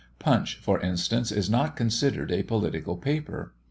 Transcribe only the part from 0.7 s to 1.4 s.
instance,